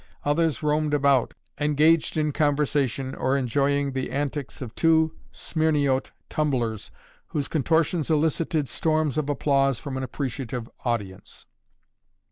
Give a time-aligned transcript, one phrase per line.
[0.25, 6.89] Others roamed about, engaged in conversation or enjoying the antics of two Smyrniote tumblers,
[7.27, 11.45] whose contortions elicited storms of applause from an appreciative audience.